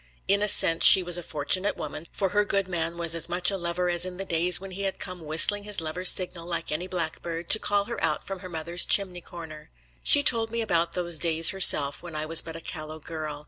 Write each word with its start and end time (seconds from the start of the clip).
In 0.27 0.41
a 0.41 0.47
sense 0.47 0.83
she 0.83 1.03
was 1.03 1.15
a 1.15 1.21
fortunate 1.21 1.77
woman, 1.77 2.07
for 2.11 2.29
her 2.29 2.43
good 2.43 2.67
man 2.67 2.97
was 2.97 3.13
as 3.13 3.29
much 3.29 3.51
a 3.51 3.55
lover 3.55 3.87
as 3.87 4.03
in 4.03 4.17
the 4.17 4.25
days 4.25 4.59
when 4.59 4.71
he 4.71 4.81
had 4.81 4.97
come 4.97 5.23
whistling 5.23 5.63
his 5.63 5.79
lover's 5.79 6.09
signal, 6.09 6.47
like 6.47 6.71
any 6.71 6.87
blackbird, 6.87 7.51
to 7.51 7.59
call 7.59 7.85
her 7.85 8.03
out 8.03 8.25
from 8.25 8.39
her 8.39 8.49
mother's 8.49 8.83
chimney 8.83 9.21
corner. 9.21 9.69
She 10.01 10.23
told 10.23 10.49
me 10.49 10.61
about 10.63 10.93
those 10.93 11.19
days 11.19 11.51
herself 11.51 12.01
when 12.01 12.15
I 12.15 12.25
was 12.25 12.41
but 12.41 12.55
a 12.55 12.61
callow 12.61 12.97
girl. 12.97 13.39